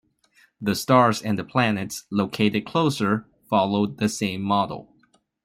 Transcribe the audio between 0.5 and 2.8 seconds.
The stars and the planets, located